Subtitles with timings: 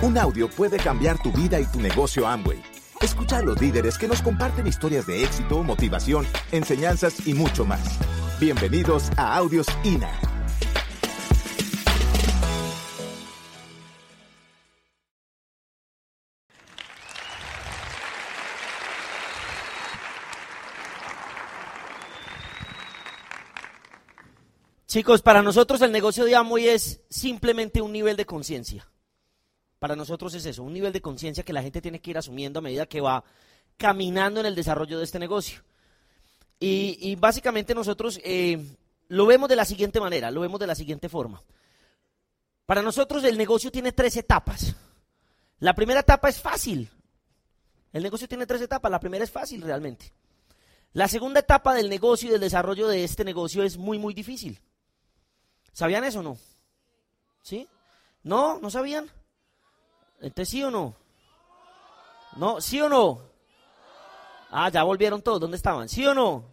[0.00, 2.62] Un audio puede cambiar tu vida y tu negocio Amway.
[3.00, 7.98] Escucha a los líderes que nos comparten historias de éxito, motivación, enseñanzas y mucho más.
[8.38, 10.08] Bienvenidos a Audios INA.
[24.86, 28.88] Chicos, para nosotros el negocio de Amway es simplemente un nivel de conciencia.
[29.78, 32.58] Para nosotros es eso, un nivel de conciencia que la gente tiene que ir asumiendo
[32.58, 33.22] a medida que va
[33.76, 35.62] caminando en el desarrollo de este negocio.
[36.60, 41.08] Y, básicamente nosotros eh, lo vemos de la siguiente manera, lo vemos de la siguiente
[41.08, 41.40] forma.
[42.66, 44.74] Para nosotros el negocio tiene tres etapas.
[45.60, 46.90] La primera etapa es fácil.
[47.92, 48.90] El negocio tiene tres etapas.
[48.90, 50.12] La primera es fácil realmente.
[50.92, 54.60] La segunda etapa del negocio y del desarrollo de este negocio es muy, muy difícil.
[55.72, 56.38] ¿Sabían eso o no?
[57.42, 57.68] ¿Sí?
[58.22, 58.58] ¿No?
[58.58, 59.08] ¿No sabían?
[60.20, 60.94] Entonces, ¿sí o no?
[62.36, 62.60] ¿No?
[62.60, 63.22] ¿Sí o no?
[64.50, 65.40] Ah, ya volvieron todos.
[65.40, 65.88] ¿Dónde estaban?
[65.88, 66.44] ¿Sí o no?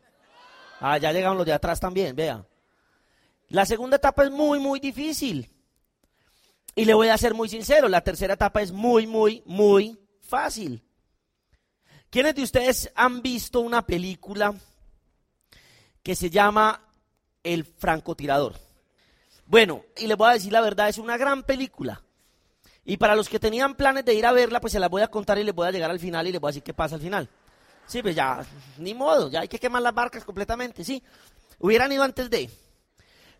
[0.79, 2.45] Ah, ya llegaron los de atrás también, vea.
[3.49, 5.49] La segunda etapa es muy, muy difícil.
[6.75, 10.83] Y le voy a ser muy sincero, la tercera etapa es muy, muy, muy fácil.
[12.09, 14.53] ¿Quiénes de ustedes han visto una película
[16.03, 16.81] que se llama
[17.43, 18.55] El francotirador?
[19.45, 22.04] Bueno, y les voy a decir la verdad, es una gran película.
[22.85, 25.07] Y para los que tenían planes de ir a verla, pues se las voy a
[25.07, 26.95] contar y les voy a llegar al final y les voy a decir qué pasa
[26.95, 27.27] al final.
[27.87, 28.45] Sí, pues ya,
[28.77, 31.01] ni modo, ya hay que quemar las barcas completamente, sí.
[31.59, 32.49] Hubieran ido antes de.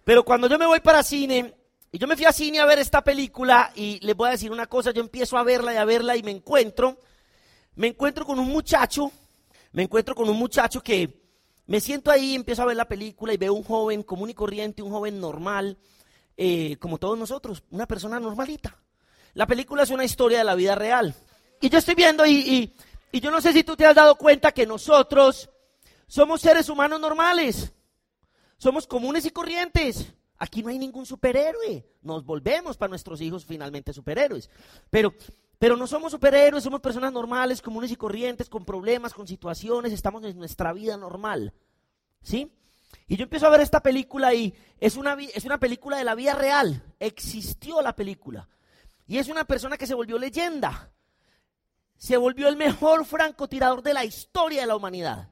[0.03, 1.53] Pero cuando yo me voy para cine,
[1.91, 4.51] y yo me fui a cine a ver esta película, y les voy a decir
[4.51, 6.97] una cosa, yo empiezo a verla y a verla y me encuentro,
[7.75, 9.11] me encuentro con un muchacho,
[9.73, 11.21] me encuentro con un muchacho que
[11.67, 14.81] me siento ahí, empiezo a ver la película y veo un joven común y corriente,
[14.81, 15.77] un joven normal,
[16.38, 18.77] eh, como todos nosotros, una persona normalita.
[19.36, 21.14] La película es una historia de la vida real.
[21.59, 22.73] Y yo estoy viendo y,
[23.11, 25.50] y, yo no sé si tú te has dado cuenta que nosotros
[26.07, 27.73] somos seres humanos normales.
[28.57, 30.13] Somos comunes y corrientes.
[30.38, 31.85] Aquí no hay ningún superhéroe.
[32.01, 34.50] Nos volvemos para nuestros hijos finalmente superhéroes.
[34.90, 35.13] Pero,
[35.59, 40.23] pero no somos superhéroes, somos personas normales, comunes y corrientes, con problemas, con situaciones, estamos
[40.23, 41.53] en nuestra vida normal.
[42.22, 42.53] ¿Sí?
[43.06, 46.16] Y yo empiezo a ver esta película y es una, es una película de la
[46.16, 46.81] vida real.
[47.00, 48.47] Existió la película.
[49.07, 50.91] Y es una persona que se volvió leyenda.
[51.97, 55.29] Se volvió el mejor francotirador de la historia de la humanidad.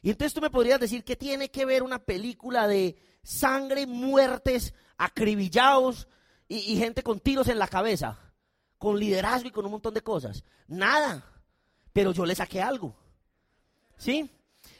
[0.00, 4.74] Y entonces tú me podrías decir que tiene que ver una película de sangre, muertes,
[4.96, 6.08] acribillados
[6.48, 8.18] y, gente con tiros en la cabeza,
[8.78, 10.44] con liderazgo y con un montón de cosas.
[10.66, 11.24] Nada.
[11.92, 12.96] Pero yo le saqué algo.
[13.96, 14.30] ¿Sí?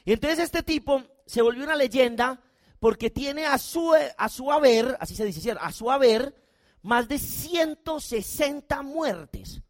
[0.05, 2.41] Y entonces este tipo se volvió una leyenda
[2.79, 6.35] porque tiene a su, a su haber, así se dice, a su haber,
[6.83, 9.61] más de 160 muertes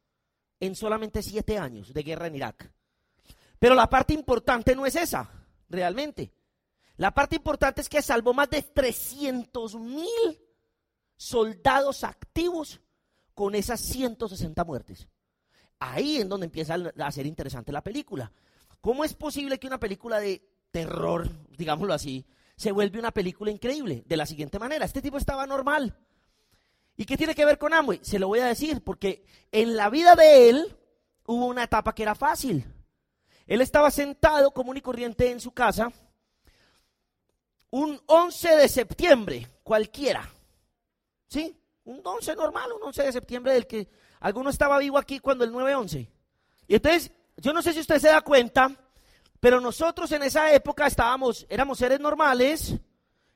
[0.59, 2.72] en solamente siete años de guerra en Irak.
[3.59, 5.29] Pero la parte importante no es esa,
[5.69, 6.34] realmente.
[6.97, 10.40] La parte importante es que salvó más de 300 mil
[11.16, 12.81] soldados activos
[13.34, 15.07] con esas 160 muertes.
[15.80, 18.31] Ahí es donde empieza a ser interesante la película.
[18.81, 22.25] ¿Cómo es posible que una película de terror, digámoslo así,
[22.56, 24.03] se vuelve una película increíble.
[24.06, 25.95] De la siguiente manera, este tipo estaba normal.
[26.95, 27.99] ¿Y qué tiene que ver con Amway?
[28.03, 30.77] Se lo voy a decir, porque en la vida de él
[31.25, 32.65] hubo una etapa que era fácil.
[33.47, 35.91] Él estaba sentado común y corriente en su casa
[37.71, 40.29] un 11 de septiembre, cualquiera.
[41.27, 41.59] ¿Sí?
[41.85, 43.89] Un 11 normal, un 11 de septiembre del que
[44.19, 46.07] alguno estaba vivo aquí cuando el 9-11.
[46.67, 48.71] Y entonces, yo no sé si usted se da cuenta,
[49.39, 52.75] pero nosotros en esa época estábamos, éramos seres normales,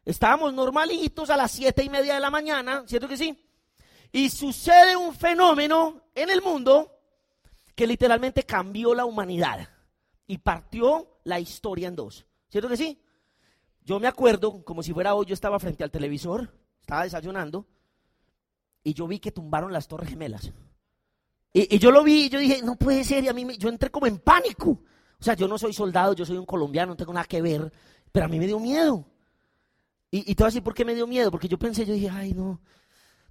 [0.06, 3.47] estábamos normalitos a las siete y media de la mañana, ¿cierto que sí?
[4.12, 6.92] Y sucede un fenómeno en el mundo
[7.76, 9.70] que literalmente cambió la humanidad
[10.26, 13.00] y partió la historia en dos, ¿cierto que sí?
[13.84, 16.52] Yo me acuerdo, como si fuera hoy, yo estaba frente al televisor,
[16.82, 17.66] estaba desayunando,
[18.84, 20.52] y yo vi que tumbaron las torres gemelas.
[21.54, 23.70] Y, yo lo vi y yo dije, no puede ser, y a mí me, yo
[23.70, 24.72] entré como en pánico.
[25.20, 27.72] O sea, yo no soy soldado, yo soy un colombiano, no tengo nada que ver,
[28.12, 29.06] pero a mí me dio miedo.
[30.12, 31.94] Y, y te voy a decir por qué me dio miedo, porque yo pensé, yo
[31.94, 32.62] dije, ay no,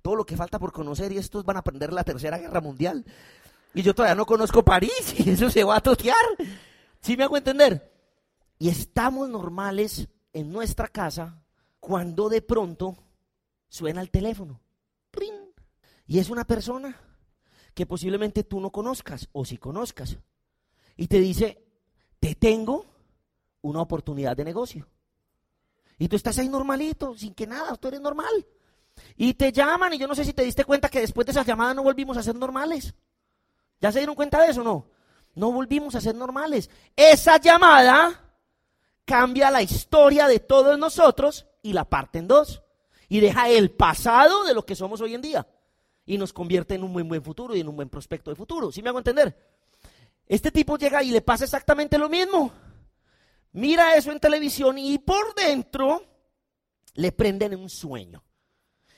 [0.06, 3.04] todo lo que falta por conocer y estos van a aprender la Tercera Guerra Mundial.
[3.74, 6.14] Y yo todavía no conozco París y eso se va a totear.
[7.00, 7.92] ¿Sí me hago entender?
[8.56, 11.42] Y estamos normales en nuestra casa
[11.80, 12.96] cuando de pronto
[13.68, 14.60] suena el teléfono.
[16.06, 16.96] Y es una persona
[17.74, 20.18] que posiblemente tú no conozcas o si conozcas.
[20.96, 21.66] Y te dice,
[22.20, 22.86] te tengo
[23.62, 24.86] una oportunidad de negocio.
[25.98, 28.46] Y tú estás ahí normalito, sin que nada, tú eres normal.
[29.16, 31.44] Y te llaman y yo no sé si te diste cuenta que después de esa
[31.44, 32.94] llamada no volvimos a ser normales.
[33.80, 34.86] ¿Ya se dieron cuenta de eso o no?
[35.34, 36.70] No volvimos a ser normales.
[36.94, 38.38] Esa llamada
[39.04, 42.62] cambia la historia de todos nosotros y la parte en dos.
[43.08, 45.46] Y deja el pasado de lo que somos hoy en día.
[46.04, 48.72] Y nos convierte en un buen buen futuro y en un buen prospecto de futuro.
[48.72, 49.36] ¿Sí me hago entender?
[50.26, 52.52] Este tipo llega y le pasa exactamente lo mismo.
[53.52, 56.04] Mira eso en televisión y por dentro
[56.94, 58.22] le prenden un sueño.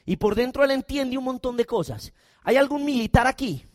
[0.09, 2.15] Y por dentro él entiende un montón de cosas.
[2.43, 3.67] ¿Hay algún militar aquí?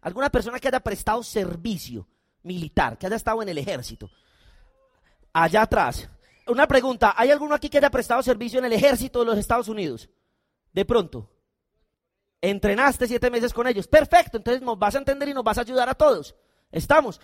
[0.00, 2.08] ¿Alguna persona que haya prestado servicio
[2.42, 4.08] militar, que haya estado en el ejército?
[5.30, 6.08] Allá atrás.
[6.46, 9.68] Una pregunta, ¿hay alguno aquí que haya prestado servicio en el ejército de los Estados
[9.68, 10.08] Unidos?
[10.72, 11.30] De pronto.
[12.40, 13.86] Entrenaste siete meses con ellos.
[13.86, 16.34] Perfecto, entonces nos vas a entender y nos vas a ayudar a todos.
[16.72, 17.20] Estamos.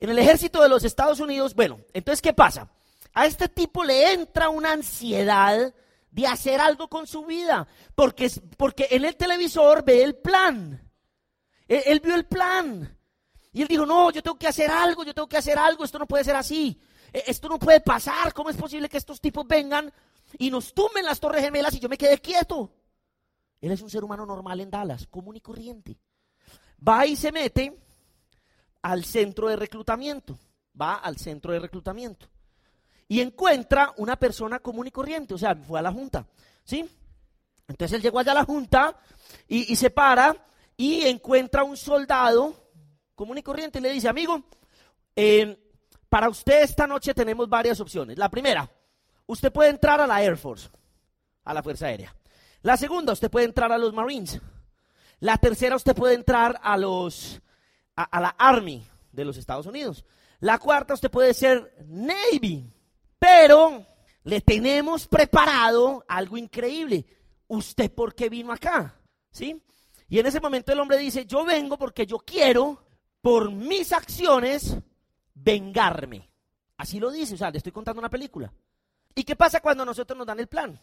[0.00, 2.68] En el ejército de los Estados Unidos, bueno, entonces ¿qué pasa?
[3.14, 5.72] A este tipo le entra una ansiedad
[6.10, 10.88] de hacer algo con su vida, porque, porque en el televisor ve el plan.
[11.68, 12.98] Él, vio el plan.
[13.52, 15.98] Y él dijo, no, yo tengo que hacer algo, yo tengo que hacer algo, esto
[15.98, 16.80] no puede ser así,
[17.12, 19.92] e, esto no puede pasar, ¿cómo es posible que estos tipos vengan
[20.38, 22.72] y nos tumben las torres gemelas y yo me quede quieto?
[23.60, 25.98] Él es un ser humano normal en Dallas, común y corriente.
[26.86, 27.76] Va y se mete
[28.82, 30.38] al centro de reclutamiento,
[30.80, 32.28] va al centro de reclutamiento
[33.10, 36.24] y encuentra una persona común y corriente, o sea, fue a la junta,
[36.62, 36.88] ¿sí?
[37.66, 38.96] Entonces él llegó allá a la junta
[39.48, 40.36] y, se para
[40.76, 42.54] y encuentra un soldado
[43.16, 44.44] común y corriente y le dice, amigo,
[45.16, 45.58] eh,
[46.08, 48.16] para usted esta noche tenemos varias opciones.
[48.16, 48.70] La primera,
[49.26, 50.70] usted puede entrar a la Air Force,
[51.42, 52.14] a la Fuerza Aérea.
[52.62, 54.40] La segunda, usted puede entrar a los Marines.
[55.18, 57.42] La tercera, usted puede entrar a los
[57.96, 60.04] a la Army de los Estados Unidos.
[60.38, 62.72] La cuarta, usted puede ser Navy.
[63.20, 63.86] Pero
[64.24, 67.04] le tenemos preparado algo increíble.
[67.46, 68.96] ¿Usted por qué vino acá?
[69.30, 69.62] ¿Sí?
[70.08, 72.84] Y en ese momento el hombre dice, yo vengo porque yo quiero,
[73.20, 74.76] por mis acciones,
[75.34, 76.28] vengarme.
[76.78, 78.52] Así lo dice, o sea, le estoy contando una película.
[79.14, 80.80] ¿Y qué pasa cuando nosotros nos dan el plan?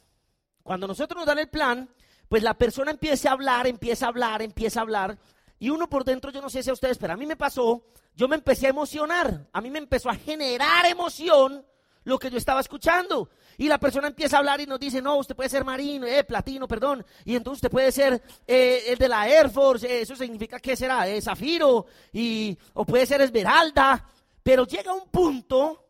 [0.63, 1.89] Cuando nosotros nos dan el plan,
[2.29, 5.17] pues la persona empieza a hablar, empieza a hablar, empieza a hablar,
[5.59, 7.83] y uno por dentro, yo no sé si a ustedes, pero a mí me pasó,
[8.13, 11.65] yo me empecé a emocionar, a mí me empezó a generar emoción
[12.07, 13.29] lo que yo estaba escuchando.
[13.57, 16.23] Y la persona empieza a hablar y nos dice, no, usted puede ser marino, eh,
[16.23, 17.05] platino, perdón.
[17.25, 20.77] Y entonces usted puede ser eh, el de la Air Force, eh, eso significa que
[20.77, 24.07] será eh, zafiro, y, o puede ser esmeralda.
[24.41, 25.85] Pero llega un punto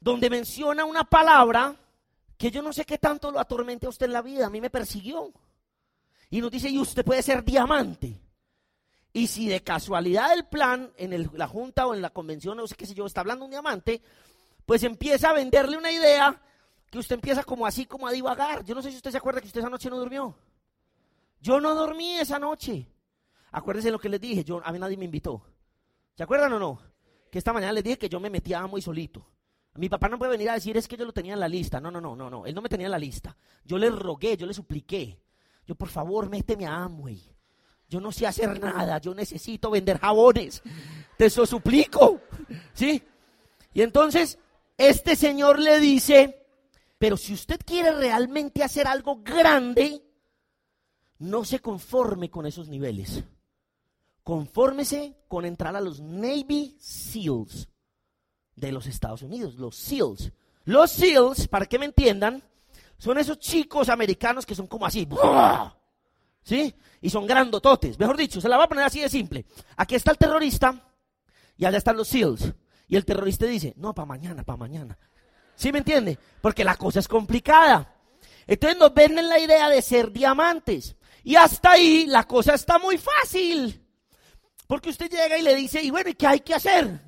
[0.00, 1.76] donde menciona una palabra
[2.38, 4.62] que yo no sé qué tanto lo atormente a usted en la vida, a mí
[4.62, 5.34] me persiguió.
[6.30, 8.18] Y nos dice, y usted puede ser diamante.
[9.12, 12.74] Y si de casualidad el plan en la junta o en la convención, no sé
[12.74, 14.00] qué sé yo, está hablando un diamante,
[14.68, 16.38] pues empieza a venderle una idea
[16.90, 18.66] que usted empieza como así, como a divagar.
[18.66, 20.36] Yo no sé si usted se acuerda que usted esa noche no durmió.
[21.40, 22.86] Yo no dormí esa noche.
[23.50, 25.42] Acuérdense lo que les dije, yo, a mí nadie me invitó.
[26.14, 26.82] ¿Se acuerdan o no?
[27.32, 29.26] Que esta mañana les dije que yo me metía muy solito.
[29.76, 31.80] Mi papá no puede venir a decir es que yo lo tenía en la lista.
[31.80, 32.44] No, no, no, no, no.
[32.44, 33.34] Él no me tenía en la lista.
[33.64, 35.18] Yo le rogué, yo le supliqué.
[35.66, 37.18] Yo, por favor, méteme a Amway.
[37.88, 38.98] Yo no sé hacer nada.
[38.98, 40.62] Yo necesito vender jabones.
[41.16, 42.20] Te eso suplico.
[42.74, 43.02] ¿Sí?
[43.72, 44.38] Y entonces
[44.78, 46.46] este señor le dice,
[46.98, 50.02] pero si usted quiere realmente hacer algo grande,
[51.18, 53.24] no se conforme con esos niveles.
[54.22, 57.68] Confórmese con entrar a los Navy SEALs
[58.54, 60.32] de los Estados Unidos, los SEALs.
[60.64, 62.42] Los SEALs, para que me entiendan,
[62.98, 65.08] son esos chicos americanos que son como así,
[66.42, 66.74] ¿sí?
[67.00, 67.98] Y son grandototes.
[67.98, 69.46] Mejor dicho, se la va a poner así de simple.
[69.76, 70.92] Aquí está el terrorista
[71.56, 72.52] y allá están los SEALs.
[72.88, 74.98] Y el terrorista dice, no, para mañana, para mañana.
[75.54, 76.18] ¿Sí me entiende?
[76.40, 77.94] Porque la cosa es complicada.
[78.46, 80.96] Entonces nos venden la idea de ser diamantes.
[81.22, 83.84] Y hasta ahí la cosa está muy fácil.
[84.66, 87.00] Porque usted llega y le dice, y bueno, ¿y qué hay que hacer?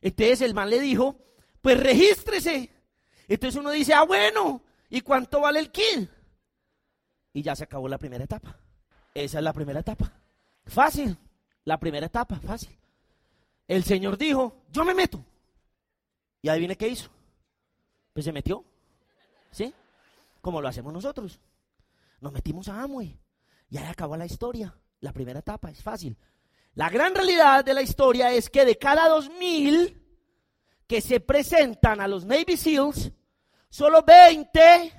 [0.00, 1.16] Entonces el man le dijo,
[1.60, 2.70] pues regístrese.
[3.28, 6.08] Entonces uno dice, ah, bueno, ¿y cuánto vale el kit?
[7.34, 8.56] Y ya se acabó la primera etapa.
[9.12, 10.12] Esa es la primera etapa.
[10.64, 11.16] Fácil.
[11.64, 12.78] La primera etapa, fácil.
[13.68, 15.24] El Señor dijo, yo me meto.
[16.42, 17.10] Y adivine qué hizo.
[18.12, 18.64] Pues se metió.
[19.50, 19.72] ¿Sí?
[20.40, 21.40] Como lo hacemos nosotros.
[22.20, 23.18] Nos metimos a Amway.
[23.68, 24.74] Y ahí acabó la historia.
[25.00, 26.16] La primera etapa es fácil.
[26.74, 30.02] La gran realidad de la historia es que de cada dos mil
[30.86, 33.10] que se presentan a los Navy SEALs,
[33.68, 34.92] solo 20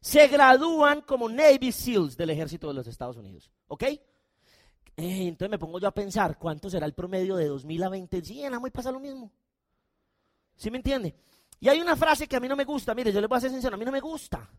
[0.00, 3.50] se gradúan como Navy SEALs del ejército de los Estados Unidos.
[3.68, 3.84] ¿Ok?
[4.96, 8.24] Eh, entonces me pongo yo a pensar, ¿cuánto será el promedio de 2000 a 20?
[8.24, 9.32] Sí, en Amway pasa lo mismo.
[10.56, 11.14] ¿Sí me entiende?
[11.60, 13.40] Y hay una frase que a mí no me gusta, mire, yo le voy a
[13.40, 14.50] ser sincero, a mí no me gusta.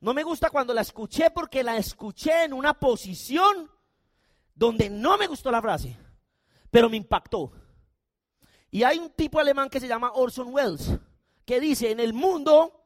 [0.00, 3.70] No me gusta cuando la escuché porque la escuché en una posición
[4.54, 5.96] donde no me gustó la frase,
[6.70, 7.52] pero me impactó.
[8.70, 10.90] Y hay un tipo alemán que se llama Orson Welles,
[11.44, 12.84] que dice, en el mundo,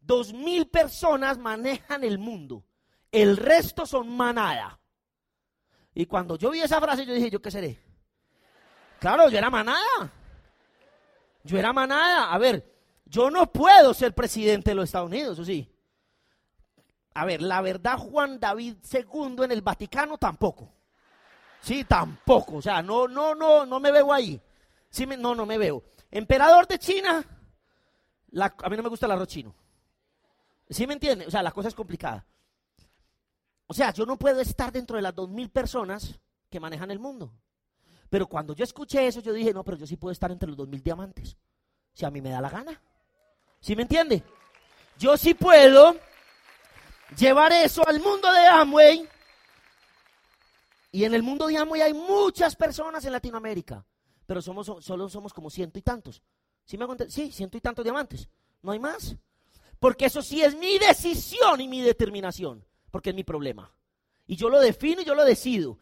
[0.00, 2.64] dos mil personas manejan el mundo,
[3.10, 4.78] el resto son manada.
[5.94, 7.78] Y cuando yo vi esa frase, yo dije, ¿yo qué seré?
[8.98, 10.12] Claro, yo era manada.
[11.44, 12.32] Yo era manada.
[12.32, 12.74] A ver,
[13.04, 15.70] yo no puedo ser presidente de los Estados Unidos, ¿o sí?
[17.14, 20.72] A ver, la verdad, Juan David II en el Vaticano tampoco.
[21.60, 22.56] Sí, tampoco.
[22.56, 24.40] O sea, no, no, no, no me veo ahí.
[24.90, 25.82] Sí no, no me veo.
[26.10, 27.24] Emperador de China,
[28.40, 29.54] a mí no me gusta el arroz chino.
[30.68, 31.26] ¿Sí me entiende?
[31.26, 32.24] O sea, la cosa es complicada.
[33.66, 36.18] O sea, yo no puedo estar dentro de las dos mil personas
[36.50, 37.32] que manejan el mundo.
[38.10, 40.56] Pero cuando yo escuché eso, yo dije, no, pero yo sí puedo estar entre los
[40.56, 41.36] dos mil diamantes.
[41.92, 42.80] Si a mí me da la gana.
[43.60, 44.22] ¿Sí me entiende?
[44.98, 45.96] Yo sí puedo
[47.16, 49.08] llevar eso al mundo de Amway.
[50.92, 53.84] Y en el mundo de Amway hay muchas personas en Latinoamérica,
[54.26, 56.22] pero somos, solo somos como ciento y tantos.
[56.64, 58.28] ¿Sí, me sí, ciento y tantos diamantes.
[58.62, 59.16] No hay más.
[59.80, 63.68] Porque eso sí es mi decisión y mi determinación, porque es mi problema.
[64.24, 65.80] Y yo lo defino y yo lo decido.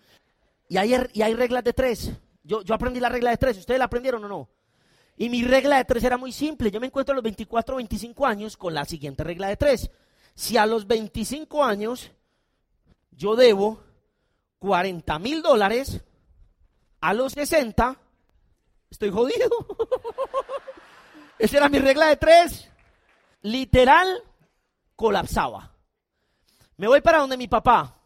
[0.66, 2.10] Y hay, y hay reglas de tres.
[2.42, 3.58] Yo, yo aprendí la regla de tres.
[3.58, 4.48] ¿Ustedes la aprendieron o no?
[5.18, 6.70] Y mi regla de tres era muy simple.
[6.70, 9.90] Yo me encuentro a los 24 o 25 años con la siguiente regla de tres.
[10.34, 12.10] Si a los 25 años
[13.10, 13.82] yo debo
[14.60, 16.00] 40 mil dólares,
[17.02, 17.94] a los 60
[18.90, 19.50] estoy jodido.
[21.38, 22.70] Esa era mi regla de tres.
[23.42, 24.22] Literal,
[24.96, 25.71] colapsaba.
[26.76, 27.98] Me voy para donde mi papá.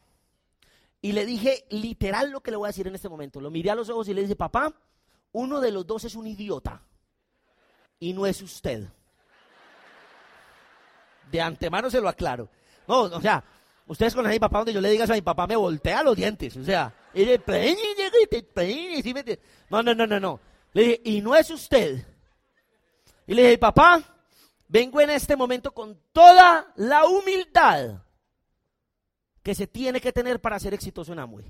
[1.01, 3.41] Y le dije literal lo que le voy a decir en este momento.
[3.41, 4.73] Lo miré a los ojos y le dije, papá,
[5.33, 6.83] uno de los dos es un idiota.
[8.01, 8.89] Y no es usted.
[11.31, 12.49] De antemano se lo aclaro.
[12.89, 13.45] No, o sea,
[13.87, 16.17] ustedes conocen a mi papá donde yo le diga a mi papá me voltea los
[16.17, 16.57] dientes.
[16.57, 17.41] O sea, y le,
[19.71, 20.41] no, no, no, no, no.
[20.73, 22.05] Le dije, y no es usted.
[23.27, 24.03] Y le dije, papá,
[24.69, 28.06] vengo en este momento con toda la humildad
[29.47, 31.45] que se tiene que tener para ser exitoso en Amway.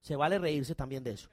[0.00, 1.28] Se vale reírse también de eso.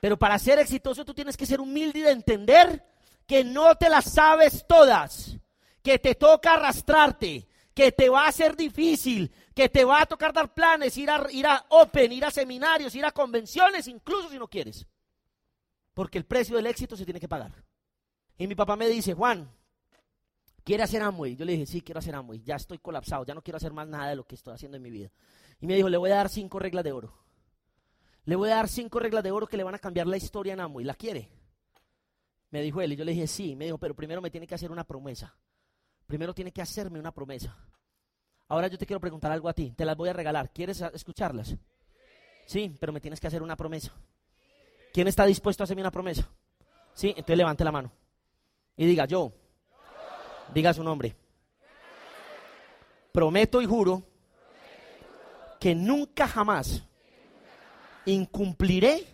[0.00, 2.82] Pero para ser exitoso tú tienes que ser humilde y de entender
[3.26, 5.36] que no te las sabes todas,
[5.82, 10.32] que te toca arrastrarte, que te va a ser difícil, que te va a tocar
[10.32, 14.38] dar planes, ir a, ir a Open, ir a seminarios, ir a convenciones, incluso si
[14.38, 14.86] no quieres.
[15.92, 17.52] Porque el precio del éxito se tiene que pagar.
[18.38, 19.54] Y mi papá me dice, Juan,
[20.64, 21.36] ¿quiere hacer Amway?
[21.36, 22.42] Yo le dije, sí, quiero hacer Amway.
[22.42, 24.82] Ya estoy colapsado, ya no quiero hacer más nada de lo que estoy haciendo en
[24.82, 25.10] mi vida.
[25.60, 27.14] Y me dijo, le voy a dar cinco reglas de oro.
[28.24, 30.52] Le voy a dar cinco reglas de oro que le van a cambiar la historia
[30.52, 30.84] en Amway.
[30.84, 31.28] ¿La quiere?
[32.50, 32.92] Me dijo él.
[32.92, 33.56] Y yo le dije, sí.
[33.56, 35.34] Me dijo, pero primero me tiene que hacer una promesa.
[36.06, 37.56] Primero tiene que hacerme una promesa.
[38.48, 39.72] Ahora yo te quiero preguntar algo a ti.
[39.72, 40.52] Te las voy a regalar.
[40.52, 41.56] ¿Quieres escucharlas?
[42.46, 43.92] Sí, pero me tienes que hacer una promesa.
[44.92, 46.28] ¿Quién está dispuesto a hacerme una promesa?
[46.94, 47.90] Sí, entonces levante la mano.
[48.76, 49.32] Y diga, yo.
[50.52, 51.16] Diga su nombre.
[53.12, 54.02] Prometo y juro
[55.60, 56.82] que nunca jamás
[58.04, 59.06] incumpliré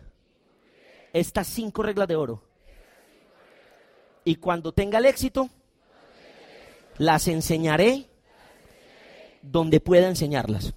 [1.12, 2.42] estas cinco reglas de oro.
[4.24, 5.48] Y cuando tenga el éxito,
[6.98, 8.08] las enseñaré
[9.42, 10.74] donde pueda enseñarlas.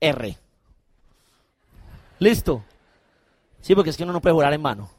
[0.00, 0.36] R.
[2.18, 2.64] Listo.
[3.60, 4.90] Sí, porque es que uno no puede jurar en mano.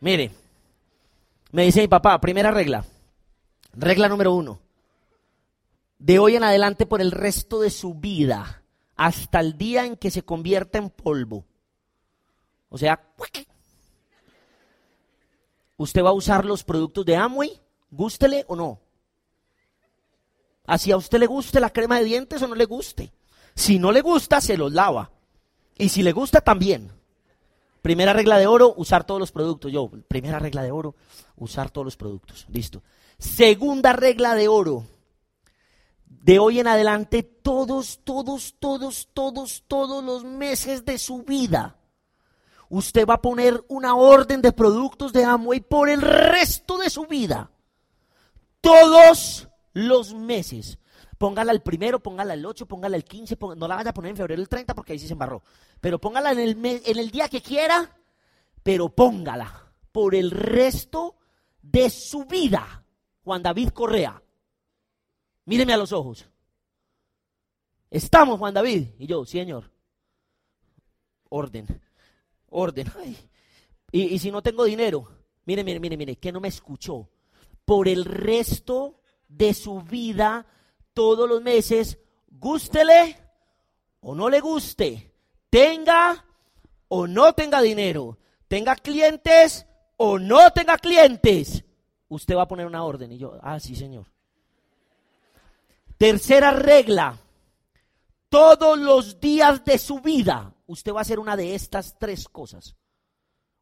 [0.00, 0.30] Mire,
[1.50, 2.84] me dice mi papá, primera regla.
[3.72, 4.60] Regla número uno.
[5.98, 8.62] De hoy en adelante por el resto de su vida,
[8.96, 11.44] hasta el día en que se convierta en polvo.
[12.68, 13.02] O sea,
[15.76, 18.80] usted va a usar los productos de Amway, gústele o no.
[20.66, 23.12] Así a usted le guste la crema de dientes o no le guste.
[23.54, 25.10] Si no le gusta, se los lava.
[25.78, 26.92] Y si le gusta, también.
[27.82, 29.72] Primera regla de oro, usar todos los productos.
[29.72, 30.94] Yo, primera regla de oro,
[31.36, 32.46] usar todos los productos.
[32.50, 32.82] Listo.
[33.18, 34.84] Segunda regla de oro.
[36.06, 41.76] De hoy en adelante, todos, todos, todos, todos, todos los meses de su vida,
[42.68, 47.06] usted va a poner una orden de productos de Amway por el resto de su
[47.06, 47.50] vida.
[48.60, 50.78] Todos los meses.
[51.18, 54.16] Póngala el primero, póngala el 8, póngala el 15, no la vaya a poner en
[54.16, 55.42] febrero el 30 porque ahí sí se embarró.
[55.80, 57.98] Pero póngala en el, en el día que quiera,
[58.62, 61.16] pero póngala por el resto
[61.60, 62.84] de su vida.
[63.24, 64.22] Juan David Correa.
[65.44, 66.28] Míreme a los ojos.
[67.90, 68.86] Estamos, Juan David.
[68.98, 69.72] Y yo, señor.
[71.30, 71.66] Orden.
[72.50, 72.86] Orden.
[73.90, 75.08] Y, y si no tengo dinero,
[75.46, 77.10] mire, mire, mire, mire, que no me escuchó.
[77.64, 80.46] Por el resto de su vida
[80.98, 81.96] todos los meses,
[82.28, 83.16] gústele
[84.00, 85.14] o no le guste,
[85.48, 86.24] tenga
[86.88, 89.64] o no tenga dinero, tenga clientes
[89.96, 91.62] o no tenga clientes,
[92.08, 93.12] usted va a poner una orden.
[93.12, 94.06] Y yo, ah, sí, señor.
[95.98, 97.16] Tercera regla,
[98.28, 102.74] todos los días de su vida, usted va a hacer una de estas tres cosas.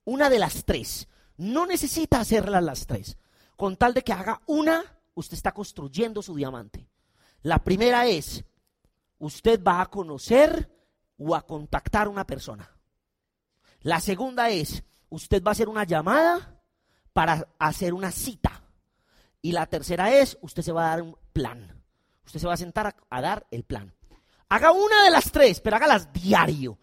[0.07, 1.07] Una de las tres.
[1.37, 3.19] No necesita hacerlas las tres.
[3.59, 4.83] Con tal de que haga una,
[5.15, 6.89] usted está construyendo su diamante.
[7.43, 8.45] La primera es,
[9.19, 10.71] usted va a conocer
[11.19, 12.71] o a contactar a una persona.
[13.81, 16.61] La segunda es, usted va a hacer una llamada
[17.13, 18.63] para hacer una cita.
[19.41, 21.83] Y la tercera es, usted se va a dar un plan.
[22.25, 23.95] Usted se va a sentar a, dar el plan.
[24.49, 26.79] Haga una de las tres, pero hágalas diario.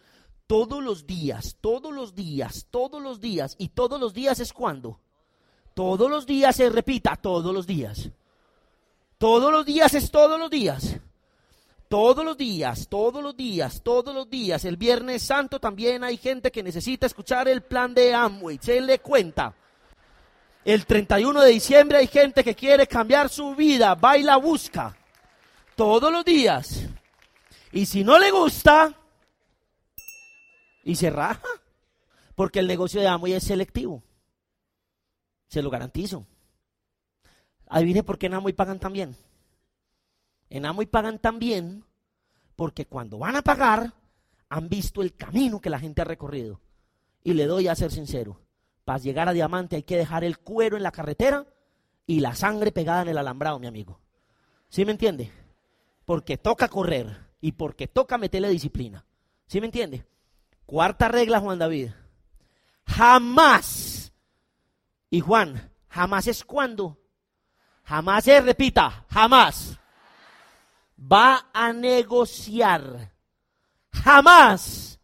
[0.48, 3.56] Todos los días, todos los días, todos los días.
[3.58, 5.02] ¿Y todos los días es cuando?
[5.74, 8.10] Todos los días se repita, todos los días.
[9.24, 10.98] Todos los días es todos los días.
[11.88, 14.66] Todos los días, todos los días, todos los días.
[14.66, 18.60] El Viernes Santo también hay gente que necesita escuchar el plan de Amway.
[18.62, 19.56] Se le cuenta.
[20.66, 23.96] El 31 de diciembre hay gente que quiere cambiar su vida.
[23.96, 24.94] Va y la busca.
[25.78, 26.82] Todos los días.
[27.72, 28.94] Y si no le gusta,
[30.84, 31.48] y se raja.
[32.36, 34.04] Porque el negocio de Amway es selectivo.
[35.48, 36.28] Se lo garantizo.
[37.74, 39.18] Adivine por qué en Amway pagan tan bien.
[40.52, 41.84] En Amway pagan tan bien
[42.56, 43.94] porque cuando van a pagar
[44.48, 46.62] han visto el camino que la gente ha recorrido.
[47.24, 48.40] Y le doy a ser sincero,
[48.86, 51.48] para llegar a diamante hay que dejar el cuero en la carretera
[52.06, 54.00] y la sangre pegada en el alambrado, mi amigo.
[54.70, 55.32] ¿Sí me entiende?
[56.06, 59.04] Porque toca correr y porque toca meterle disciplina.
[59.48, 60.06] ¿Sí me entiende?
[60.68, 61.90] Cuarta regla, Juan David.
[62.86, 64.14] Jamás.
[65.10, 67.00] Y Juan, jamás es cuando.
[67.84, 69.78] Jamás es, repita, jamás
[71.00, 73.12] va a negociar.
[73.92, 75.00] Jamás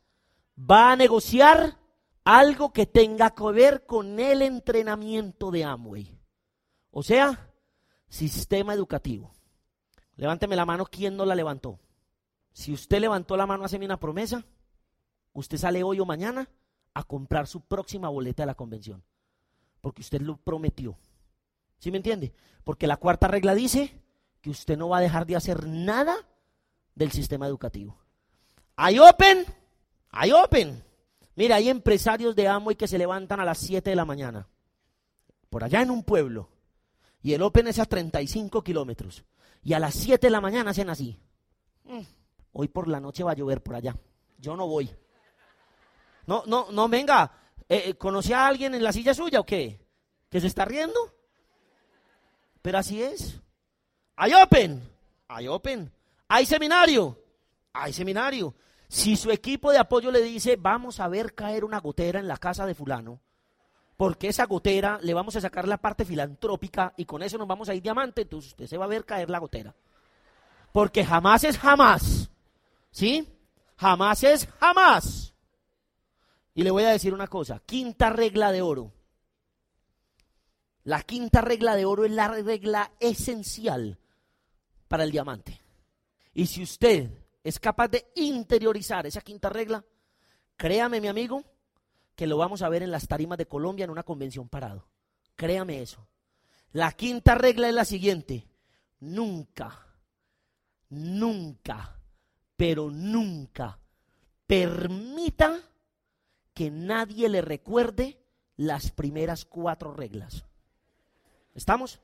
[0.57, 1.77] va a negociar
[2.24, 6.20] algo que tenga que ver con el entrenamiento de Amway.
[6.92, 7.51] O sea,
[8.07, 9.31] sistema educativo.
[10.15, 11.79] Levánteme la mano, ¿quién no la levantó?
[12.51, 14.46] Si usted levantó la mano, hace una promesa.
[15.33, 16.50] Usted sale hoy o mañana
[16.94, 19.03] a comprar su próxima boleta de la convención.
[19.79, 20.98] Porque usted lo prometió.
[21.79, 22.33] ¿Sí me entiende?
[22.63, 24.00] Porque la cuarta regla dice,
[24.42, 26.15] que usted no va a dejar de hacer nada
[26.96, 27.98] del sistema educativo.
[28.75, 29.46] Hay Open,
[30.11, 30.83] hay Open.
[31.35, 34.48] Mira, hay empresarios de Amway que se levantan a las 7 de la mañana,
[35.50, 36.50] por allá en un pueblo,
[37.22, 39.24] y el Open es a 35 kilómetros,
[39.63, 41.18] y a las 7 de la mañana hacen así.
[41.85, 42.01] Mm,
[42.53, 43.96] hoy por la noche va a llover por allá,
[44.37, 44.89] yo no voy.
[46.27, 47.31] No, no, no, venga,
[47.70, 49.87] eh, eh, ¿conocí a alguien en la silla suya o qué?
[50.29, 51.00] ¿Que se está riendo?
[52.75, 53.40] Así es.
[54.16, 54.82] Hay Open,
[55.27, 55.92] hay Open.
[56.32, 57.18] Hay seminario,
[57.74, 58.53] hay seminario.
[58.88, 62.38] Si su equipo de apoyo le dice, vamos a ver caer una gotera en la
[62.38, 63.20] casa de fulano,
[63.98, 67.68] porque esa gotera le vamos a sacar la parte filantrópica y con eso nos vamos
[67.68, 69.75] a ir diamante, entonces usted se va a ver caer la gotera.
[70.72, 72.29] Porque jamás es jamás.
[72.92, 73.27] ¿Sí?
[73.75, 75.34] Jamás es jamás.
[76.53, 78.92] Y le voy a decir una cosa, quinta regla de oro.
[80.83, 84.00] La quinta regla de oro es la regla esencial
[84.87, 85.61] para el diamante.
[86.33, 87.09] Y si usted
[87.44, 89.83] es capaz de interiorizar esa quinta regla,
[90.55, 91.44] créame mi amigo,
[92.15, 94.87] que lo vamos a ver en las tarimas de Colombia en una convención parado.
[95.35, 96.05] Créame eso.
[96.72, 98.48] La quinta regla es la siguiente.
[99.00, 99.87] Nunca,
[100.89, 101.98] nunca,
[102.57, 103.79] pero nunca
[104.46, 105.61] permita
[106.53, 108.20] que nadie le recuerde
[108.57, 110.49] las primeras cuatro reglas.
[111.59, 112.00] ¿Estamos?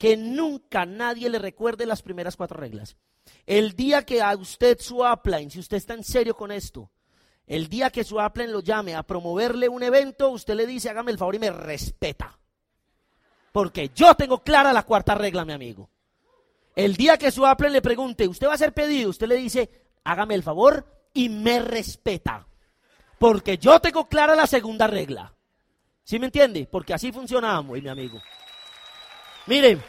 [0.00, 2.96] que nunca nadie le recuerde las primeras cuatro reglas.
[3.44, 6.90] El día que a usted su upline, si usted está en serio con esto,
[7.46, 11.12] el día que su upline lo llame a promoverle un evento, usted le dice, hágame
[11.12, 12.38] el favor y me respeta.
[13.52, 15.90] Porque yo tengo clara la cuarta regla, mi amigo.
[16.74, 19.10] El día que su upline le pregunte, ¿usted va a ser pedido?
[19.10, 19.68] Usted le dice,
[20.04, 22.46] hágame el favor y me respeta.
[23.18, 25.34] Porque yo tengo clara la segunda regla.
[26.04, 26.66] ¿Sí me entiende?
[26.70, 28.18] Porque así funcionamos, mi amigo.
[29.50, 29.82] Miren,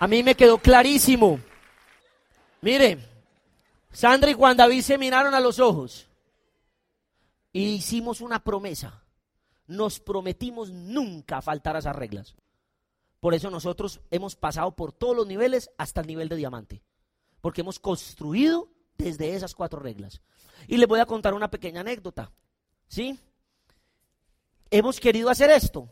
[0.00, 1.38] a mí me quedó clarísimo.
[2.60, 2.98] Mire,
[3.92, 6.08] Sandra y Juan David se miraron a los ojos
[7.52, 9.04] y hicimos una promesa.
[9.68, 12.34] Nos prometimos nunca faltar a esas reglas.
[13.20, 16.82] Por eso nosotros hemos pasado por todos los niveles hasta el nivel de diamante.
[17.40, 20.20] Porque hemos construido desde esas cuatro reglas.
[20.66, 22.32] Y les voy a contar una pequeña anécdota.
[22.88, 23.20] ¿Sí?
[24.68, 25.88] Hemos querido hacer esto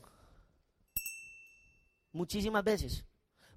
[2.12, 3.04] muchísimas veces.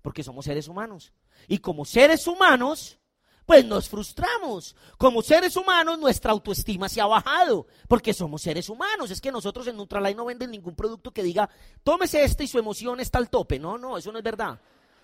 [0.02, 1.13] porque somos seres humanos.
[1.48, 3.00] Y como seres humanos,
[3.46, 4.76] pues nos frustramos.
[5.00, 9.10] Como seres humanos, nuestra autoestima se ha bajado, porque somos seres humanos.
[9.10, 11.50] Es que nosotros en Nutralight no venden ningún producto que diga,
[11.84, 13.58] tómese este y su emoción está al tope.
[13.58, 14.60] No, no, eso no es verdad.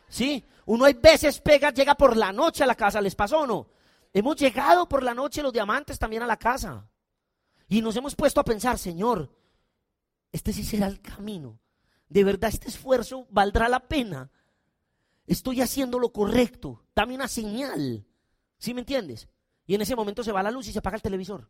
[0.08, 0.44] ¿Sí?
[0.66, 3.70] Uno hay veces pega, llega por la noche a la casa, ¿les pasó o no?
[4.14, 6.88] Hemos llegado por la noche los diamantes también a la casa.
[7.70, 9.34] Y nos hemos puesto a pensar, Señor,
[10.32, 11.58] este sí será el camino.
[12.12, 14.30] De verdad, este esfuerzo valdrá la pena.
[15.26, 16.84] Estoy haciendo lo correcto.
[16.94, 18.06] Dame una señal.
[18.58, 19.30] ¿Sí me entiendes?
[19.66, 21.48] Y en ese momento se va la luz y se apaga el televisor.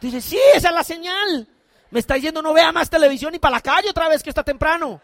[0.00, 1.46] Dice, sí, esa es la señal.
[1.90, 4.42] Me está diciendo no vea más televisión y para la calle otra vez que está
[4.42, 4.98] temprano.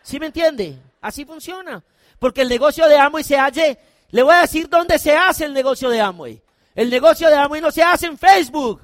[0.00, 0.80] ¿Sí me entiende?
[1.02, 1.84] Así funciona.
[2.18, 3.78] Porque el negocio de Amway se hace,
[4.08, 6.42] le voy a decir dónde se hace el negocio de Amway.
[6.74, 8.80] El negocio de Amway no se hace en Facebook,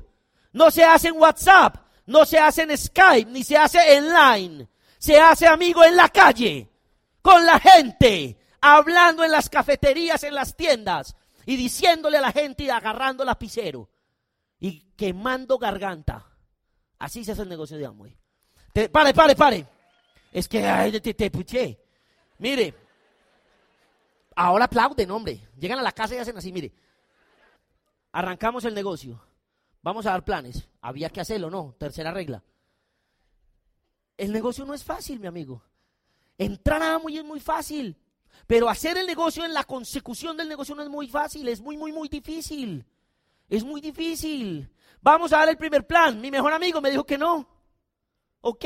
[0.52, 4.68] no se hace en WhatsApp, no se hace en Skype, ni se hace en Line.
[5.04, 6.66] Se hace amigo en la calle,
[7.20, 11.14] con la gente, hablando en las cafeterías, en las tiendas,
[11.44, 13.90] y diciéndole a la gente y agarrando lapicero
[14.58, 16.26] y quemando garganta.
[16.98, 18.16] Así se hace el negocio de Amway.
[18.90, 19.66] pare, pare, pare.
[20.32, 21.78] Es que ay, te, te puché.
[22.38, 22.74] Mire,
[24.36, 25.48] ahora aplauden, hombre.
[25.58, 26.72] Llegan a la casa y hacen así, mire.
[28.12, 29.22] Arrancamos el negocio.
[29.82, 30.66] Vamos a dar planes.
[30.80, 31.76] Había que hacerlo, ¿no?
[31.78, 32.42] Tercera regla.
[34.16, 35.62] El negocio no es fácil, mi amigo.
[36.38, 37.96] Entrar a Amway es muy fácil.
[38.46, 41.76] Pero hacer el negocio en la consecución del negocio no es muy fácil, es muy,
[41.76, 42.84] muy, muy difícil.
[43.48, 44.70] Es muy difícil.
[45.00, 46.20] Vamos a dar el primer plan.
[46.20, 47.48] Mi mejor amigo me dijo que no.
[48.40, 48.64] Ok.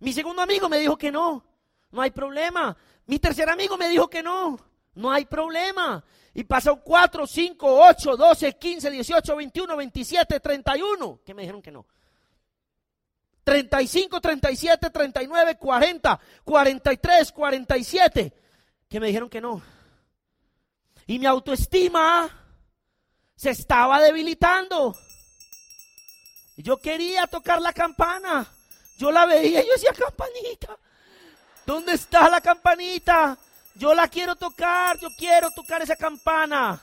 [0.00, 1.44] Mi segundo amigo me dijo que no.
[1.90, 2.76] No hay problema.
[3.06, 4.58] Mi tercer amigo me dijo que no.
[4.94, 6.04] No hay problema.
[6.34, 11.20] Y pasó 4, 5, 8, 12, 15, 18, 21, 27, 31.
[11.24, 11.86] Que me dijeron que no.
[13.48, 18.32] 35, 37, 39, 40, 43, 47
[18.86, 19.62] que me dijeron que no.
[21.06, 22.28] Y mi autoestima
[23.34, 24.94] se estaba debilitando.
[26.58, 28.46] Yo quería tocar la campana.
[28.98, 30.76] Yo la veía yo decía, campanita,
[31.64, 33.38] ¿dónde está la campanita?
[33.76, 36.82] Yo la quiero tocar, yo quiero tocar esa campana.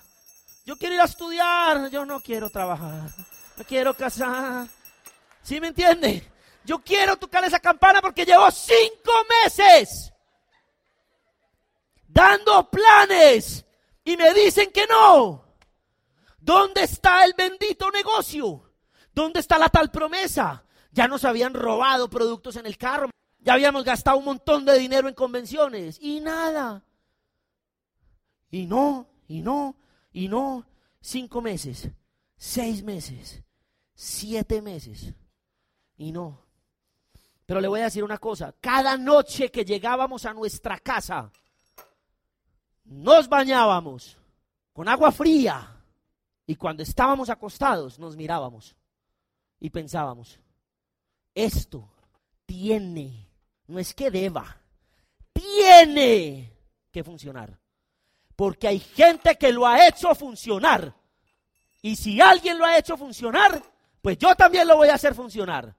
[0.65, 3.11] Yo quiero ir a estudiar, yo no quiero trabajar,
[3.55, 4.67] me quiero casar.
[5.43, 6.34] ¿Sí me entiende?
[6.65, 9.11] Yo quiero tocar esa campana porque llevo cinco
[9.43, 10.11] meses
[12.07, 13.65] dando planes
[14.03, 15.43] y me dicen que no.
[16.39, 18.71] ¿Dónde está el bendito negocio?
[19.13, 20.63] ¿Dónde está la tal promesa?
[20.91, 25.09] Ya nos habían robado productos en el carro, ya habíamos gastado un montón de dinero
[25.09, 26.83] en convenciones y nada.
[28.49, 29.75] Y no, y no,
[30.13, 30.65] y no.
[31.01, 31.89] Cinco meses,
[32.37, 33.43] seis meses,
[33.93, 35.13] siete meses
[35.97, 36.44] y no.
[37.45, 41.31] Pero le voy a decir una cosa, cada noche que llegábamos a nuestra casa,
[42.85, 44.17] nos bañábamos
[44.73, 45.75] con agua fría
[46.47, 48.75] y cuando estábamos acostados nos mirábamos
[49.59, 50.39] y pensábamos,
[51.33, 51.87] esto
[52.45, 53.27] tiene,
[53.67, 54.57] no es que deba,
[55.33, 56.51] tiene
[56.91, 57.57] que funcionar.
[58.35, 60.93] Porque hay gente que lo ha hecho funcionar.
[61.81, 63.61] Y si alguien lo ha hecho funcionar,
[64.01, 65.75] pues yo también lo voy a hacer funcionar.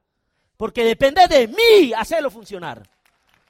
[0.56, 2.88] Porque depende de mí hacerlo funcionar.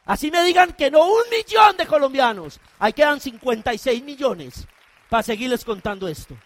[0.04, 2.60] Así me digan que no un millón de colombianos.
[2.78, 4.66] Ahí quedan 56 millones
[5.08, 6.36] para seguirles contando esto.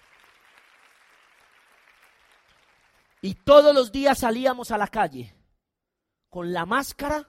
[3.22, 5.34] Y todos los días salíamos a la calle
[6.30, 7.28] con la máscara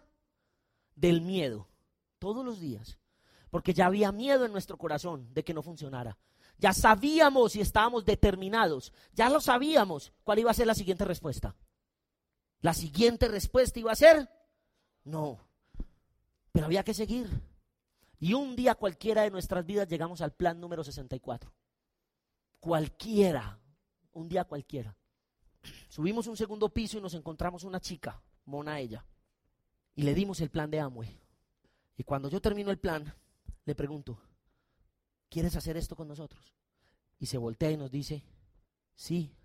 [0.96, 1.68] del miedo.
[2.18, 2.98] Todos los días.
[3.50, 6.18] Porque ya había miedo en nuestro corazón de que no funcionara.
[6.58, 8.94] Ya sabíamos y estábamos determinados.
[9.14, 11.56] Ya lo sabíamos cuál iba a ser la siguiente respuesta.
[12.62, 14.30] La siguiente respuesta iba a ser
[15.04, 15.40] no.
[16.52, 17.30] Pero había que seguir.
[18.20, 21.52] Y un día cualquiera de nuestras vidas llegamos al plan número 64.
[22.60, 23.60] Cualquiera,
[24.14, 24.96] un día cualquiera.
[25.90, 29.06] Subimos un segundo piso y nos encontramos una chica, mona ella,
[29.96, 31.20] y le dimos el plan de Amway.
[31.98, 33.14] Y cuando yo termino el plan,
[33.66, 34.20] le pregunto,
[35.30, 36.54] ¿quieres hacer esto con nosotros?
[37.20, 38.24] Y se voltea y nos dice,
[38.96, 39.36] sí.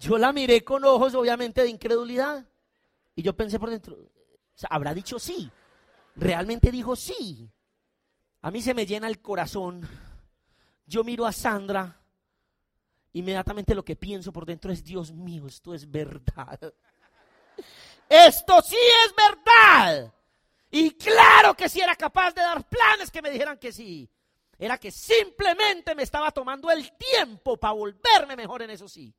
[0.00, 2.44] Yo la miré con ojos obviamente de incredulidad.
[3.14, 3.96] Y yo pensé por dentro,
[4.68, 5.48] habrá dicho sí
[6.16, 7.50] realmente dijo sí.
[8.42, 9.88] A mí se me llena el corazón.
[10.86, 12.00] Yo miro a Sandra,
[13.12, 16.58] inmediatamente lo que pienso por dentro es, Dios mío, esto es verdad.
[18.08, 20.12] Esto sí es verdad.
[20.70, 24.08] Y claro que sí era capaz de dar planes que me dijeran que sí.
[24.58, 29.14] Era que simplemente me estaba tomando el tiempo para volverme mejor en eso sí.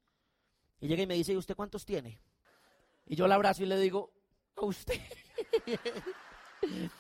[0.81, 2.19] Y llega y me dice, ¿y usted cuántos tiene?
[3.05, 4.11] Y yo la abrazo y le digo,
[4.57, 4.99] a usted.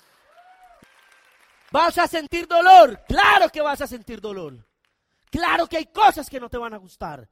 [1.71, 3.03] ¿Vas a sentir dolor?
[3.07, 4.65] Claro que vas a sentir dolor.
[5.29, 7.27] Claro que hay cosas que no te van a gustar.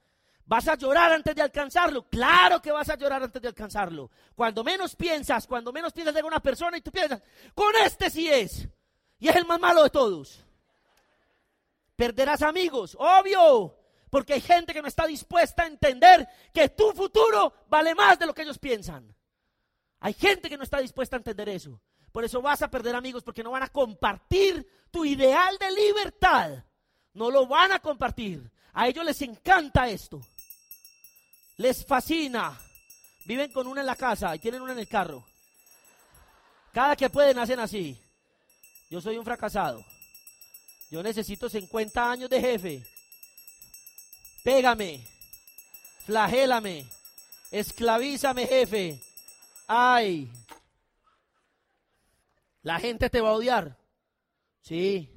[0.45, 2.07] ¿Vas a llorar antes de alcanzarlo?
[2.09, 4.09] Claro que vas a llorar antes de alcanzarlo.
[4.33, 7.21] Cuando menos piensas, cuando menos piensas de una persona y tú piensas,
[7.53, 8.67] con este sí es.
[9.19, 10.43] Y es el más malo de todos.
[11.95, 13.78] Perderás amigos, obvio.
[14.09, 18.25] Porque hay gente que no está dispuesta a entender que tu futuro vale más de
[18.25, 19.15] lo que ellos piensan.
[19.99, 21.81] Hay gente que no está dispuesta a entender eso.
[22.11, 26.63] Por eso vas a perder amigos porque no van a compartir tu ideal de libertad.
[27.13, 28.51] No lo van a compartir.
[28.73, 30.21] A ellos les encanta esto.
[31.57, 32.57] Les fascina.
[33.25, 35.23] Viven con una en la casa y tienen una en el carro.
[36.73, 37.99] Cada que pueden hacen así.
[38.89, 39.85] Yo soy un fracasado.
[40.89, 42.98] Yo necesito 50 años de jefe.
[44.49, 45.05] Pégame.
[46.07, 46.83] Flagélame.
[47.51, 48.99] Esclavízame, jefe.
[49.67, 50.27] Ay.
[52.63, 53.77] La gente te va a odiar.
[54.61, 55.07] Sí.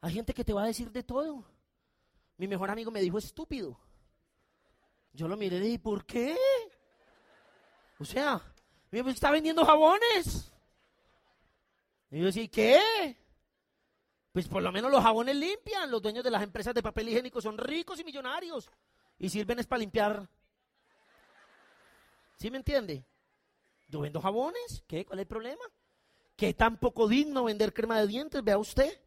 [0.00, 1.44] Hay gente que te va a decir de todo.
[2.36, 3.78] Mi mejor amigo me dijo estúpido.
[5.12, 6.36] Yo lo miré y dije, ¿por qué?
[8.00, 8.42] O sea,
[8.90, 10.50] me está vendiendo jabones.
[12.10, 13.16] Y yo decía, ¿qué?
[14.32, 15.90] Pues por lo menos los jabones limpian.
[15.90, 18.70] Los dueños de las empresas de papel higiénico son ricos y millonarios.
[19.18, 20.28] Y sirven es para limpiar.
[22.36, 23.04] ¿Sí me entiende?
[23.88, 24.84] Yo vendo jabones.
[24.86, 25.04] ¿Qué?
[25.04, 25.62] ¿Cuál es el problema?
[26.36, 28.42] ¿Qué tan poco digno vender crema de dientes?
[28.42, 29.00] Vea usted.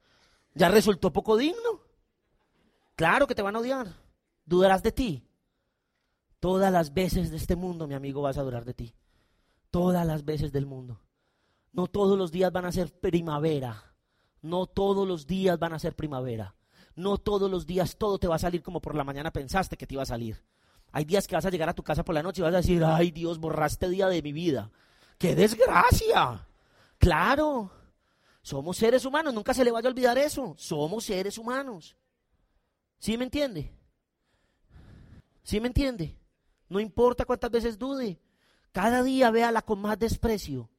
[0.54, 1.82] Ya resultó poco digno.
[2.96, 3.88] Claro que te van a odiar.
[4.46, 5.28] Dudarás de ti.
[6.40, 8.94] Todas las veces de este mundo, mi amigo, vas a durar de ti.
[9.72, 11.02] Todas las veces del mundo.
[11.72, 13.93] No todos los días van a ser primavera.
[14.44, 16.54] No todos los días van a ser primavera.
[16.96, 19.88] No todos los días todo te va a salir como por la mañana pensaste que
[19.88, 20.44] te iba a salir.
[20.92, 22.58] Hay días que vas a llegar a tu casa por la noche y vas a
[22.58, 24.70] decir, ay Dios, borraste día de mi vida.
[25.18, 26.48] ¡Qué desgracia!
[27.00, 27.72] Claro,
[28.44, 30.54] somos seres humanos, nunca se le vaya a olvidar eso.
[30.58, 31.96] Somos seres humanos.
[33.00, 33.74] ¿Sí me entiende?
[35.42, 36.18] ¿Sí me entiende?
[36.68, 38.22] No importa cuántas veces dude.
[38.74, 40.70] Cada día véala con más desprecio.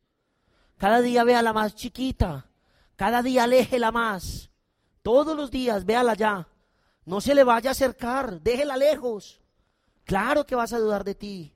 [0.76, 2.50] Cada día véala más chiquita.
[2.96, 4.50] Cada día aléjela más.
[5.02, 6.48] Todos los días véala ya.
[7.04, 8.40] No se le vaya a acercar.
[8.40, 9.42] Déjela lejos.
[10.04, 11.54] Claro que vas a dudar de ti.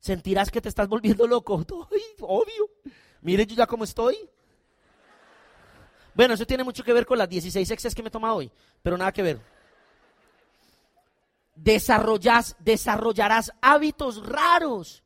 [0.00, 1.54] Sentirás que te estás volviendo loco.
[2.20, 2.70] obvio.
[3.20, 4.16] Mire yo ya cómo estoy.
[6.14, 8.50] Bueno, eso tiene mucho que ver con las 16 exes que me he tomado hoy,
[8.82, 9.40] pero nada que ver.
[11.54, 15.04] Desarrollas, desarrollarás hábitos raros.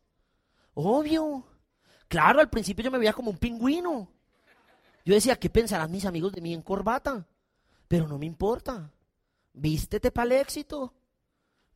[0.75, 1.47] Obvio.
[2.09, 4.12] Claro, al principio yo me veía como un pingüino.
[5.05, 7.27] Yo decía, ¿qué pensarán mis amigos de mí en corbata?
[7.88, 8.91] Pero no me importa.
[9.53, 10.95] Vístete para el éxito.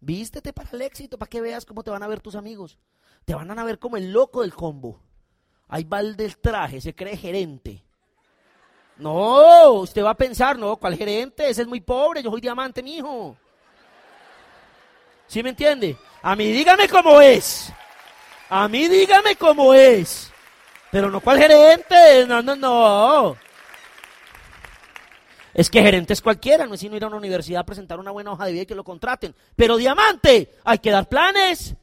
[0.00, 2.78] Vístete para el éxito, para que veas cómo te van a ver tus amigos.
[3.24, 5.00] Te van a ver como el loco del combo.
[5.68, 7.82] Ahí va el del traje, se cree gerente.
[8.98, 11.48] No, usted va a pensar, no, ¿cuál gerente?
[11.48, 13.36] Ese es muy pobre, yo soy diamante, mijo.
[15.26, 15.96] ¿Sí me entiende?
[16.22, 17.72] A mí dígame cómo es.
[18.48, 20.25] A mí dígame cómo es.
[20.96, 23.36] Pero no cuál gerente, no, no, no.
[25.52, 28.12] Es que gerente es cualquiera, no es sino ir a una universidad a presentar una
[28.12, 29.34] buena hoja de vida y que lo contraten.
[29.54, 31.74] Pero diamante, hay que dar planes.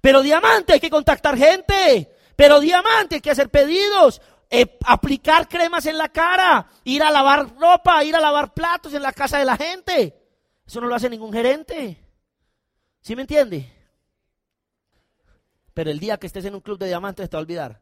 [0.00, 2.14] Pero diamante, hay que contactar gente.
[2.36, 4.22] Pero diamante, hay que hacer pedidos.
[4.48, 6.68] Eh, aplicar cremas en la cara.
[6.84, 10.16] Ir a lavar ropa, ir a lavar platos en la casa de la gente.
[10.64, 12.00] Eso no lo hace ningún gerente.
[13.00, 13.72] ¿Sí me entiende?
[15.74, 17.81] Pero el día que estés en un club de diamantes te va a olvidar.